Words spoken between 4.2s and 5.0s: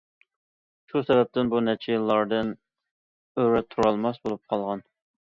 بولۇپ قالغان.